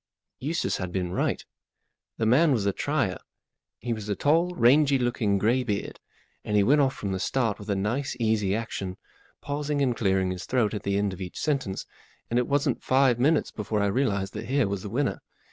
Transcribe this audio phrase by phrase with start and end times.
[0.39, 1.45] Eustace had been right.
[2.17, 3.19] The tnan was a trier*
[3.77, 5.99] He was a tail, rangydooking greybeard,
[6.43, 8.97] and he w r ent off from the start with a nice, easy action,
[9.41, 11.85] pausing and clearing bis throat at the end of each sentence,
[12.31, 14.81] and it w r asn + t five minutes before I realized that here was
[14.81, 15.21] the w inner.